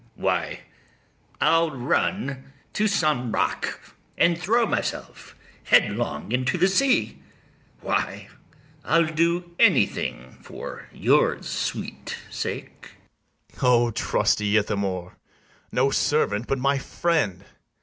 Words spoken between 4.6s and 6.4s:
myself headlong